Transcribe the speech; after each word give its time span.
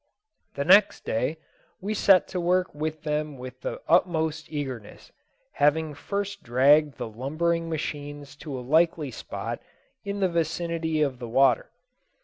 The 0.55 0.65
next 0.65 1.05
day 1.05 1.37
we 1.79 1.93
set 1.93 2.27
to 2.29 2.41
work 2.41 2.73
with 2.73 3.03
them 3.03 3.37
with 3.37 3.61
the 3.61 3.83
utmost 3.87 4.51
eagerness, 4.51 5.11
having 5.51 5.93
first 5.93 6.41
dragged 6.41 6.97
the 6.97 7.07
lumbering 7.07 7.69
machines 7.69 8.35
to 8.37 8.57
a 8.59 8.65
likely 8.65 9.11
spot 9.11 9.59
in 10.03 10.19
the 10.19 10.27
vicinity 10.27 11.03
of 11.03 11.19
the 11.19 11.29
water. 11.29 11.69